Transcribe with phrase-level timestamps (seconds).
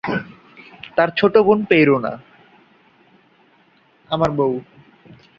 [0.95, 2.11] তার ছোট বোন পেইরোনা।